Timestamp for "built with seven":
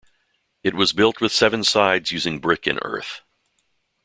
0.93-1.63